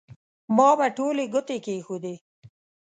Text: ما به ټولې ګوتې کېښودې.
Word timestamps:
ما 0.55 0.69
به 0.79 0.87
ټولې 0.97 1.25
ګوتې 1.33 1.57
کېښودې. 1.65 2.15